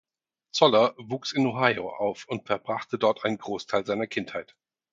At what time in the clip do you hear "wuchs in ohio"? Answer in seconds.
0.97-1.87